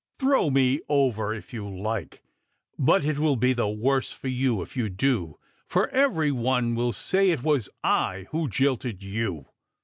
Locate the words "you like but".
1.53-3.05